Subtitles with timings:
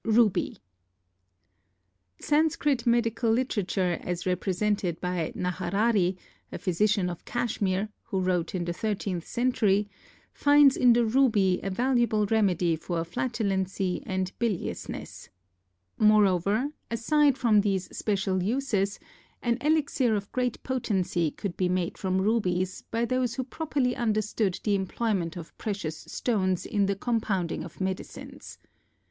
[0.03, 0.57] Ruby
[2.19, 6.17] Sanskrit medical literature as represented by Naharari,
[6.51, 9.87] a physician of Cashmere, who wrote in the thirteenth century,
[10.33, 15.29] finds in the ruby a valuable remedy for flatulency and biliousness.
[15.99, 18.99] Moreover, aside from these special uses,
[19.43, 24.59] an elixir of great potency could be made from rubies by those who properly understood
[24.63, 28.57] the employment of precious stones in the compounding of medicines.